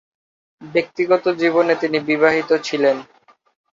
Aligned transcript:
ব্যক্তিগত 0.61 1.25
জীবনে 1.33 1.73
তিনি 1.75 1.97
বিবাহিত 1.99 2.49
ছিলেন। 2.63 2.97